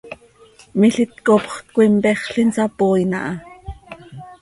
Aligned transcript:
Milít 0.79 1.11
copxöt 1.25 1.67
coi 1.75 1.87
mpexl, 1.97 2.35
insapooin 2.43 3.13
aha. 3.19 3.33